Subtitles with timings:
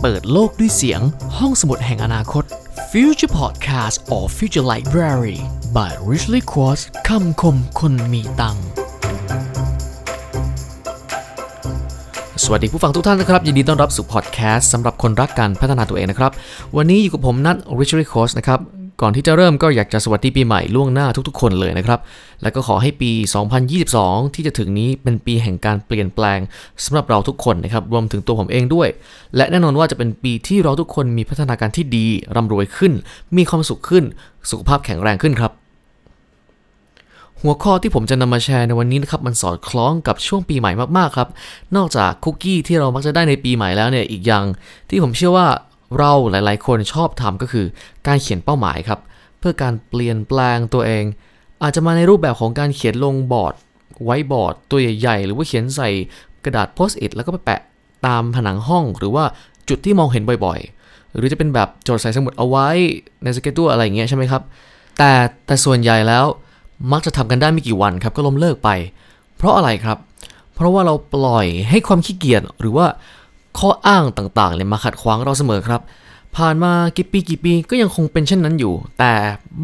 [0.00, 1.00] เปิดโลกด้วยเสียง
[1.38, 2.44] ห้องสมุดแห่งอนาคต
[2.90, 5.38] Future Podcast or Future Library
[5.76, 8.66] by Richly Quartz คำคมคนมีตังค์
[12.44, 16.32] สวัสดีผู้ฟังทุกท่านนะครับ ยินดีต้อนรับสู่พอดแคสต์สำหรับคนรักการพัฒนาตัวเองนะครับ
[16.76, 18.60] วันนี้อยู่กับผมนัท Richly Quartz นะครับ
[19.00, 22.00] ก่อนที่จะเริ่มก็อยากจะสวัสดีปีใหม่ล่วงหน้าทุกๆ คนเลยนะครับ
[22.42, 23.10] แล้วก็ขอให้ปี
[23.72, 26.38] 2022 ที่จะถึงนี้เป็นปีแห่งการเปลี่ยนแปลง
[26.84, 28.88] สำหรับเราทุกคนนะครับ รวมถึงตัวผมเองด้วย
[29.36, 32.92] และแน่นอนว่าจะเป็นปีที่เราทุกคนมีพัฒนาการที่ดีร่ำรวยขึ้น
[33.36, 34.04] มีความสุขขึ้น
[34.50, 35.52] สุขภาพแข็งแรงขึ้นครับ
[37.40, 41.28] หัวข้อที่ผมจะนำมาแชร์ในวันนี้นะครับมันสอดคล้องกับช่วงปีใหม่มากๆครับ
[41.76, 44.44] นอกจากคุกกี้ที่เรามักจะได้ในปีใหม่แล้วเนี่ยอีกอย่าง
[44.88, 45.46] ที่ผมเชื่อว่า
[45.98, 47.66] เราหลายๆ คนชอบทำก็คือ
[48.06, 49.00] การเขียนเป้าหมายครับ
[49.38, 51.04] เพื่อการเปลี่ยนแปลงตัวเอง
[51.62, 53.54] อาจจะมาในรูปแบบของการเขียนลงบอร์ด
[54.04, 55.88] ไว้บอร์ดตัวใหญ่ๆ หรือว่าเขียนใส่
[56.44, 57.60] กระดาษโพสต์อิทแล้วก็ไปแปะ
[58.06, 59.24] ตามผนังห้อง หรือว่า
[59.68, 62.68] จุดที่มองเห็นบ่อยๆ หรือจะเป็นแบบจดใส่สมุดเอาไว้
[63.22, 64.42] ในสเก็ตตัวอะไรอย่างเงี้ยใช่ไหมครับ
[64.98, 65.10] แต่
[65.46, 66.24] แต่ส่วนใหญ่แล้ว
[66.92, 68.70] มักจะทำกันได้ไม่กี่วันครับก็ล้มเลิกไป
[69.36, 69.98] เพราะอะไรครับ
[70.54, 72.86] เพราะว่าเราปล่อยให้ความขี้เกียจหรือว่า
[73.58, 75.80] ข้ออ้างต่างๆเนี่ยมาขัดขวางเราเสมอครับ
[76.36, 79.12] ผ่านมากี่ปีกี่ปีก็ยังคงเป็นเช่นนั้นอยู่ แต่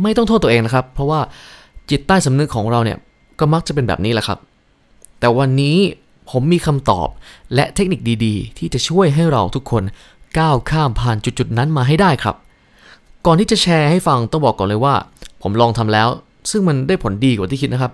[0.03, 1.21] ไม่ต้องโทษตัวเองนะครับ เพราะว่า
[1.91, 2.99] จิตใต้สำนึกของเราเนี่ย
[3.39, 4.39] ก็มักจะเป็นแบบนี้แหละครับ
[5.21, 5.77] แต่วันนี้
[6.31, 7.09] ผมมีคำตอบ
[7.55, 9.83] และเทคนิคดีๆ ที่จะช่วยให้เราทุกคน
[10.39, 12.37] ก้าวข้ามผ่านจุดๆนั้นมาให้ได้ครับ
[13.27, 14.95] ก่อนที่จะแชร์ให้ฟังต้องบอกก่อนเลยว่า
[15.43, 16.09] ผมลองทำแล้ว
[16.51, 17.93] ซึ่งมันได้ผลดีกว่าที่คิดนะครับ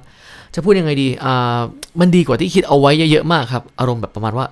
[0.55, 1.59] จะพูดยังไงดีอ่า
[2.01, 4.47] มันดีกว่าที่คิดเอาไว้เยอะๆมากครับ อารมณ์แบบประมาณว่า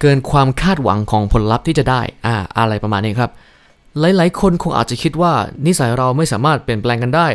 [0.00, 3.32] เกินความคาดหวังของผลลัพธ์ที่จะได้อ่าอะไรประมาณนี้ครับ
[4.00, 5.32] หลายๆ คนคงอาจจะคิดว่า
[5.66, 7.26] นิสัยเราไม่สามารถเปลี่ยนแปลงกันได้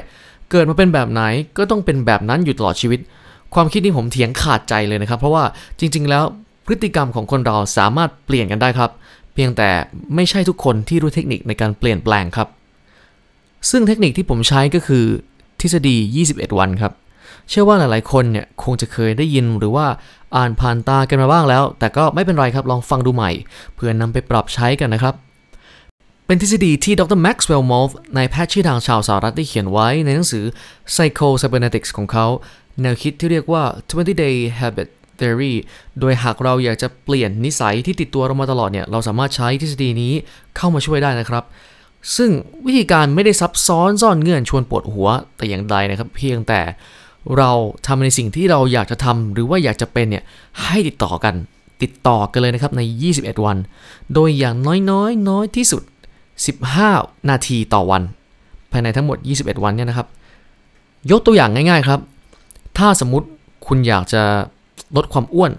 [0.52, 1.22] เกิดมาเป็นแบบไหน
[1.57, 2.99] ก็ต้องเป็นแบบนั้นอยู่ตลอดชีวิต
[3.53, 5.44] ความคิดนี้ผมเถียงขาดใจเลยนะครับ เพราะว่า
[5.80, 6.23] จริง ๆ แล้ว
[6.66, 8.91] พฤติกรรมของคนเราสามารถเปลี่ยนกันได้ครับ
[9.33, 9.69] เพียงแต่
[10.16, 12.47] ไม่ใช่ทุกคนที่รู้เทคนิคในการเปลี่ยนแปลงครับ
[13.69, 15.06] ซึ่งเทคนิคที่ผมใช้ก็คือ
[15.61, 15.95] ทฤษฎี
[16.28, 16.94] 21 วันครับ
[17.50, 19.85] เชื่อว่าหลายๆ คนเนี่ยคงจะเคยได้ยินหรือว่า
[20.35, 23.31] อ่านผ่านตากันมาบ้างแล้ว แต่ก็ไม่เป็นไรครับลองฟังดูใหม่
[23.75, 25.16] เพื่อนำไปปรับใช้กันนะครับ
[26.28, 30.46] เป็นทฤษฎีที่ดร Maxwell Maltz นายแพทย์ชื่อดังชาวสหรัฐได้เขียนไว้ในหนังสือ
[30.94, 32.28] Psycho Cybernetics ของเขา
[32.81, 35.53] แนวคิดที่เรียกว่า 20 day habit theory
[36.00, 40.13] โดยหากเราอยากจะเปลี่ยนนิสัยที่ติดตัวเรามาตลอดเนี่ยเราสามารถใช้ทฤษฎีนี้
[40.57, 41.44] เข้ามาช่วยได้นะครับ
[42.17, 42.31] ซึ่ง
[42.66, 46.62] วิธีการไม่ได้ซับซ้อนซ่อนเงื่อนชวนปวดหัวแต่อย่างใดนะครับ เพียงแต่
[47.38, 47.52] เรา
[47.88, 50.24] ทำในสิ่งที่เราอยากจะทำหรือว่าอยากจะเป็นเนี่ย
[50.63, 51.36] ให้ติดต่อกัน
[51.84, 52.81] ติดต่อกันเลยนะครับใน
[53.13, 53.58] 21 วัน
[54.13, 54.91] โดยอย่างน้อยๆน
[55.30, 55.84] น้อยที่สุด
[56.56, 58.02] 15 นาทีต่อวัน
[58.72, 60.08] ภายในทั้งหมด 21 วันเนี่ยนะครับ
[61.12, 62.00] ยกตัวอย่างง่าย ๆครับ
[62.78, 63.28] ถ้าสมมุติ
[63.68, 64.22] คุณอยากจะ
[64.96, 65.52] ลดความอ้วน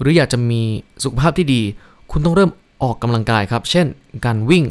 [0.00, 0.60] หรืออยากจะมี
[1.02, 1.62] สุขภาพที่ดี
[2.10, 2.50] คุณต้องเริ่ม
[2.82, 3.86] ออกกำลังกายครับ เช่น
[4.26, 4.64] การวิ่ง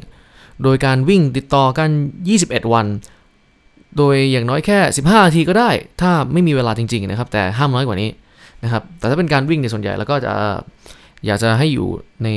[0.64, 1.90] โดยการวิ่งติดต่อกัน
[2.32, 2.86] 21 วัน
[3.98, 5.70] โดยอย่างน้อยแค่ 15นาทีก็ได้
[6.02, 8.10] ถ้าไม่มีเวลาจริงๆนะครับ แต่ห้ามน้อยกว่านี้
[8.64, 10.34] นะครับ แต่ถ้าเป็นการวิ่งในส่วนใหญ่แล้วก็จะ
[11.26, 11.88] อยากจะให้อยู่
[12.24, 12.28] ใน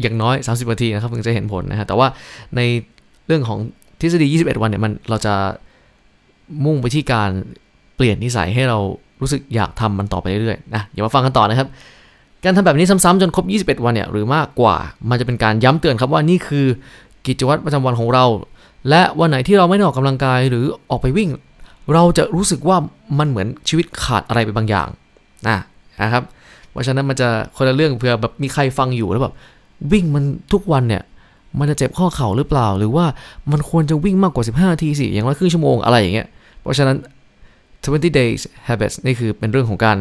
[0.00, 2.06] อย่างน้อย 30นาทีนะครับถึงจะเห็นผลนะฮะแต่ว่า
[2.56, 2.60] ใน
[3.26, 3.58] เรื่องของ
[4.00, 5.34] ทฤษฎี 21 วันเนี่ยมันเราจะ
[6.64, 7.30] มุ่งไปที่การ
[7.96, 8.78] เปลี่ยนนิสัยให้เรา
[9.20, 11.68] รู้สึกอยากทำมันต่อไปเรื่อยๆนะอย่ามาฟังกันต่อนะครับ
[12.44, 14.76] การทำแบบนี้ซ้ำๆจนครบ 21 วันเนี่ยหรือมากกว่า
[15.10, 16.66] มันจะเป็นการย้ำเตือนครับว่านี่คือ
[17.26, 18.24] กิจวัตรประจำวันของเรา
[18.88, 21.30] และวันไหนที่เราไม่ได้ออกกำลังกายหรือออกไปวิ่ง
[21.94, 22.76] เราจะรู้สึกว่า
[23.18, 24.88] มันเหมือนชีวิตขาดอะไรไปบางอย่าง
[25.48, 25.58] นะ
[26.02, 26.22] นะครับ
[26.70, 29.34] เพราะฉะนั้นมันจะคนละเรื่องเผื่อแบบมีใครฟังอยู่แล้วแบบ
[29.92, 31.02] วิ่งมันทุกวันเนี่ย
[31.58, 33.06] มันจะเจ็บข้อเข่าหรือเปล่า หรือว่า
[33.52, 36.28] มันควรจะวิ่งมากกว่า 15นาทีสิอย่างน้อยครึ่งชั่วโมงอะไรอย่างเงี้ย
[36.60, 36.96] เพราะฉะนั้น
[37.74, 39.96] 20 days habits นี่คือเป็นเรื่องของการ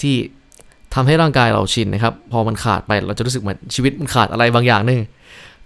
[0.00, 0.16] ที่
[0.94, 5.00] ทำให้ร่างกายเราชินนะครับ พอมันขาดไปเราจะรู้สึกเหมือนชีวิตมันขาดอะไรบางอย่างนึง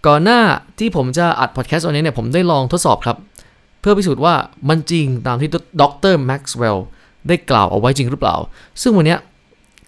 [0.07, 0.41] ก่อนหน้า
[0.79, 3.17] ที่ผมจะอัดพอดแคสต์วันนี้เนี่ยผมได้ลองทดสอบครับ
[3.81, 4.35] เพื่อพิสูจน์ว่า
[4.69, 5.49] มันจริงตามที่
[5.81, 5.83] ด
[6.13, 6.87] รแม็กซ์เวลล์
[7.29, 8.37] ได้กล่าวเอาไว้จริงหรือเปล่า
[8.83, 9.17] ซึ่งวันนี้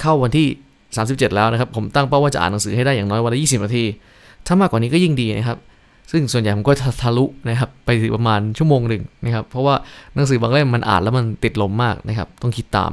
[0.00, 0.46] เข้าวันที่
[0.92, 3.84] 37 แล้วนะครับ ผมตั้งเป้าว่าจะอ่านหนังสือให้ได้อย่างน้อยวันละ 20 นาที
[4.46, 5.58] ถ้ามากกว่านี้ก็ยิ่งดีนะครับ
[6.12, 6.72] ซึ่งส่วนใหญ่ผมก็
[7.02, 9.74] ทะลุนะครับไปประมาณชั่วโมงหนึ่งนะครับ เพราะว่า
[10.14, 12.90] หนังสือบางเล่มมันอ่านแล้วมันติดลมมากนะครับ ต้องคิดตาม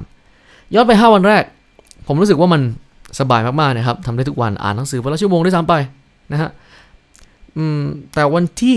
[0.73, 1.43] ย้อนไป 5 วันแรก
[2.07, 2.61] ผมรู้สึกว่ามัน
[3.19, 5.73] สบายมากๆนะครับทำได้ทุกวัน อ่านหนังสือวันละชั่วโมงได้ซ้ำไป
[6.31, 6.49] นะฮะ
[7.57, 7.81] อืม
[8.13, 8.75] แต่วันที่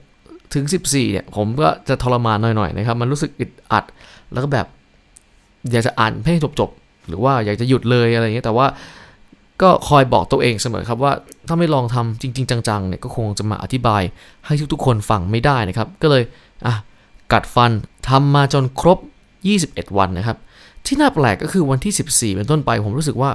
[0.00, 3.84] 6 ถึง 14 เนี่ย ผมก็จะทรมานหน่อยๆนะครับ มันรู้สึกอึดอัด
[4.32, 4.66] แล้วก็แบบ
[5.70, 8.66] อยากจะอ่านให้จบๆ หรือว่าอยากจะหยุดเลยอะไรอย่างเงี้ย แต่ว่า
[9.62, 11.12] ก็คอยบอกตัวเองเสมอครับว่า
[11.48, 14.02] ถ้าไม่ลองทำจริง ๆ จังๆ เนี่ย ก็คงจะมาอธิบาย
[14.46, 16.22] ให้ทุกๆ คนฟังไม่ได้นะครับ ก็เลย
[16.66, 16.74] อะ
[17.32, 17.72] กัดฟัน
[18.08, 18.98] ทำมาจนครบ
[19.48, 20.36] 21 วันนะครับ
[20.86, 23.30] ที่น่าแปลกก็คือวันที่ 14 เป็นต้นไป ผมรู้สึกว่า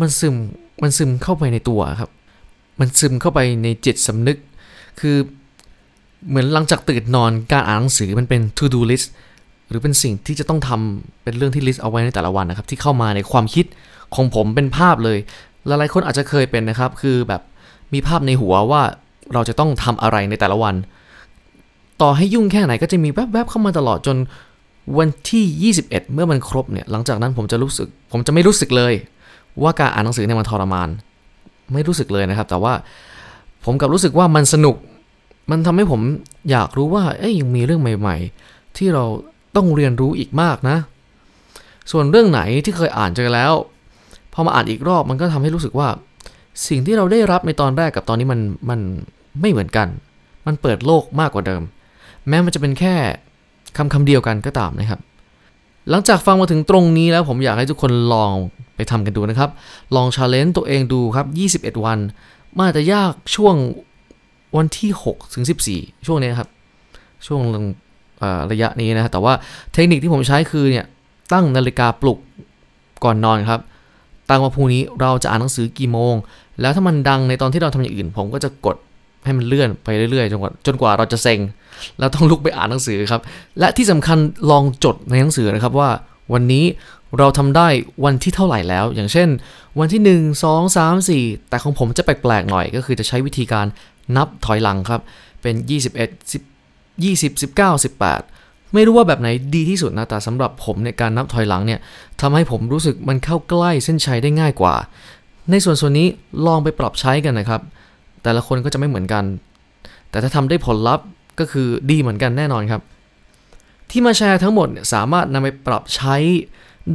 [0.00, 0.34] มันซึม
[0.82, 2.10] มันซึมเข้าไปในตัวครับ
[2.80, 4.38] มันซึมเข้าไปในจิตสำนึก
[5.00, 5.16] คือ
[6.28, 9.08] เหมือนหลังจากตื่นนอนการอ่านหนังสือมันเป็น to do list
[9.68, 13.66] หรือเป็นสิ่งที่จะต้องทำเป็นเรื่องที่ลิสต์เอาไว้ในแต่ละวันนะครับ ที่เข้ามาในความคิด
[14.14, 15.18] ของผมเป็นภาพเลย
[15.66, 17.42] หลายๆคนอาจจะเคยเป็นนะครับ คือแบบ
[17.92, 18.82] มีภาพในหัวว่า
[19.34, 20.74] เราจะต้องทำอะไรในแต่ละวัน
[22.02, 24.16] ต่อให้ยุ่งแค่ไหนก็จะมีแวบๆเข้ามาตลอดจน
[24.98, 28.94] วันที่ 21 เมื่อมันครบเนี่ย หลังจากนั้นผมจะรู้สึก ผมจะไม่รู้สึกเลย
[29.62, 30.88] ว่าการอ่านหนังสือเนี่ยมันทรมาน
[31.72, 32.74] ไม่รู้สึกเลยนะครับ แต่ว่า
[33.64, 34.76] ผมกลับรู้สึกว่ามันสนุก
[35.50, 36.00] มันทำให้ผม
[36.50, 38.16] อยากรู้ว่าเอ้ยยังมีเรื่องใหม่
[38.46, 39.04] ๆ ที่เรา
[39.56, 40.76] ต้องเรียนรู้อีกมากนะ
[41.90, 43.52] ส่วนเรื่องไหนที่เคยอ่านเจอแล้ว
[44.32, 45.88] พอมาอ่านอีกรอบมันก็ทำให้รู้สึกว่า
[46.68, 48.40] สิ่งที่เราได้รับในตอนแรกกับตอนนี้มัน
[48.70, 48.80] มัน
[49.40, 49.88] ไม่เหมือนกัน
[50.46, 51.62] มันเปิดโลกมากกว่าเดิม
[52.28, 52.94] แม้มันจะเป็นแค่
[53.76, 55.00] คำคำเดียวกันก็ตามนะครับ
[55.90, 58.32] หลังจากฟังมาถึงตรงนี้แล้วผมอยากให้ทุกคนลอง
[58.78, 59.50] ไปทำกันดูนะครับ
[59.96, 61.26] ลองชาเลนจ์ตัวเองดูครับ
[61.74, 61.98] 21 วัน
[62.56, 63.54] มันอาจจะยากช่วง
[64.56, 65.44] วันที่ 6 ถึง
[65.74, 66.48] 14 ช่วงนี้ครับ
[67.26, 67.40] ช่วง
[68.52, 69.32] ระยะนี้นะ แต่ว่า
[69.72, 70.86] เทคนิคที่ผมใช้คือเนี่ย
[71.32, 72.18] ตั้งนาฬิกาปลุก
[73.04, 73.60] ก่อนนอนครับ
[74.28, 76.14] ตั้งว่าพรุ่งนี้เราจะอ่านหนังสือกี่โมง
[76.60, 78.76] แล้วถ้ามันดังในตอนที่เราทำอย่างอื่น ผมก็จะกด
[79.24, 81.40] ให้มันเลื่อนไปเรื่อยๆจนกว่าจนกว่าเราจะเซ็ง
[81.98, 83.22] แล้วต้องลุกไปอ่านหนังสือครับ
[83.58, 84.18] และที่สำคัญ
[84.50, 85.90] ลองจดในหนังสือนะครับว่า
[86.32, 86.64] วันนี้
[87.18, 87.68] เราทำได้
[88.04, 89.28] วันที่เท่าไหร่แล้ว อย่างเช่น
[89.78, 93.66] วันที่ 1 2 3 4 แต่ของผมจะแปลกๆหน่อยก็คือจะใช้วิธีการ
[94.16, 95.00] นับถอยหลังครับ
[95.42, 101.80] เป็น 21 10 20 19 18 ไม่รู้ว่าแบบไหนดีที่สุดนะ แต่สำหรับผมในการนับถอยหลังเนี่ย
[102.20, 104.74] ทำให้ผมรู้สึกมันเข้าใกล้เส้นชัยได้ง่ายกว่า
[105.50, 106.08] ในส่วนส่วนนี้
[106.46, 107.60] ลองไปปรับใช้กันนะครับ
[108.22, 109.24] แต่ละคนก็จะไม่เหมือนกัน
[110.10, 111.06] แต่ถ้าทำได้ผลลัพธ์
[111.38, 112.82] ก็คือดีเหมือนกันแน่นอนครับ
[113.90, 116.16] ที่มาแชร์ทั้งหมดสามารถนำไปปรับใช้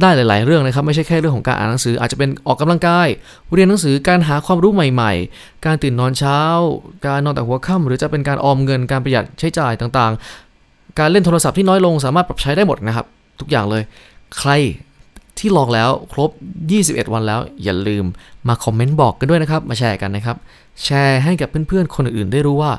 [0.00, 3.08] ได้หลาย ๆ เรื่องนะครับ ไม่ใช่แค่เรื่องของการอ่านหนังสืออาจจะเป็นออกกำลังกาย
[3.54, 6.38] เรียนหนังสือการหาความรู้ใหม่ ๆ การตื่นนอนเช้า
[7.06, 13.06] การนอนแต่หัวค่ำหรือจะเป็นการออมเงินการประหยัดใช้จ่ายต่างๆ การเล่นโทรศัพท์ที่น้อยลงสามารถปรับใช้ได้หมดนะครับ
[13.40, 13.82] ทุกอย่างเลย
[14.38, 14.50] ใคร
[15.38, 16.30] ที่ลองแล้วครบ
[16.72, 18.04] 21 วันแล้ว อย่าลืม
[18.48, 20.36] มาคอมเมนต์บอกกันด้วยนะครับ มาแชร์กันนะครับ
[20.84, 22.72] แชร์ให้กับเพื่อน ๆ คนอื่น ๆ ได้รู้ว่า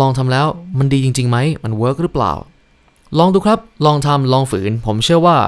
[0.00, 0.46] ลองทำแล้ว
[0.78, 2.32] มันดีจริงๆไหมมันเวิร์กหรือเปล่า
[3.18, 5.38] ลองดูครับ ลองทำลองฝืน ผมเชื่อว่า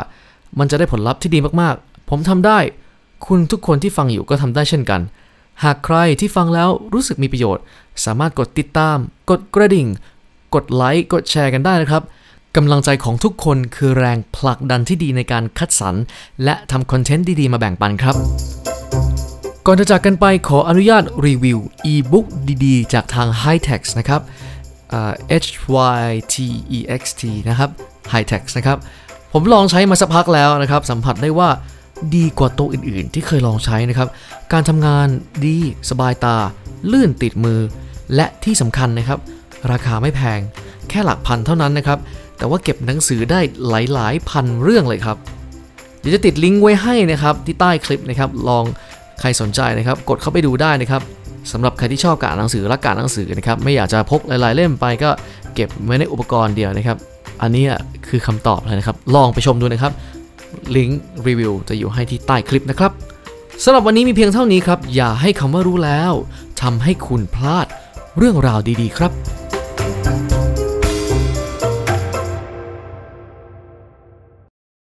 [0.58, 2.58] มันจะได้ผลลัพธ์ที่ดีมากๆ ผมทำได้
[3.26, 5.00] คุณทุกคนที่ฟังอยู่ก็ทำได้เช่นกัน
[5.62, 7.64] หากใครที่ฟังแล้วรู้สึกมีประโยชน์
[8.04, 8.96] สามารถกดติดตาม
[9.30, 9.86] กดกระดิ่ง
[10.54, 12.02] กดไลค์ กดแชร์กันได้นะครับ
[12.56, 15.94] กำลังใจของทุกคนคือแรงผลักดันที่ดีในการคัดสรร
[16.44, 18.16] และทำคอนเทนต์ดีๆ มาแบ่งปันครับ
[19.66, 22.26] ก่อนจะจากกันไปขออนุญาตรีวิวอีบุ๊ก
[22.64, 24.20] ดีๆ จากทาง h i t e x นะครับ
[25.44, 25.48] H
[25.98, 26.04] Y
[26.34, 26.36] T
[26.76, 27.70] E X T นะครับ
[28.12, 28.78] High t e x นะครับ
[29.32, 31.48] ผมลองใช้มาสักพักแล้วนะครับ สัมผัสได้ว่า
[32.16, 34.08] ดีกว่าตัวอื่นๆ ที่เคยลองใช้นะครับ
[34.52, 35.06] การทำงาน
[35.44, 35.58] ดี
[35.90, 36.36] สบายตา
[36.92, 37.60] ลื่นติดมือ
[38.14, 39.18] และที่สำคัญนะครับ
[39.72, 40.40] ราคาไม่แพง
[40.88, 41.98] แค่หลักพันเท่านั้นนะครับ
[42.38, 45.16] แต่ว่าเก็บหนังสือได้หลายๆ พันเรื่องเลยครับ
[46.00, 48.64] เดี๋ยวจะติดลิงก์ไว้ให้นะครับที่ใต้คลิปนะครับ ลอง
[49.20, 51.02] ใครสนใจนะครับ กดเข้าไปดูได้นะครับ
[51.50, 55.10] สำหรับใครที่ชอบการหนังสือรักการหนังสือนะครับไม่อยากจะพกหลาย ๆ เล่มไปก็
[55.54, 56.96] เก็บไว้ในอุปกรณ์เดียวนะครับ
[57.42, 57.64] อันนี้
[58.08, 59.92] คือคำตอบเลยนะครับ ลองไปชมดูนะครับ
[60.76, 62.92] ลิงก์รีวิวจะอยู่ให้ที่ใต้คลิปนะครับ
[63.64, 66.12] สำหรับวันนี้มีเพียงเท่านี้ครับ อย่าให้คำว่ารู้แล้ว
[66.62, 67.66] ทำให้คุณพลาด
[68.18, 69.12] เรื่องราวดีๆ ครับ